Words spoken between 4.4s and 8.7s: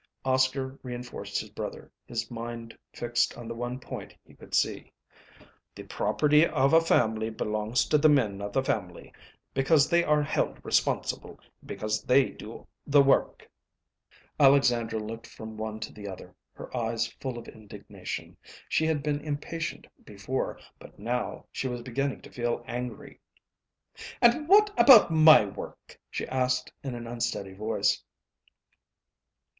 see. "The property of a family belongs to the men of the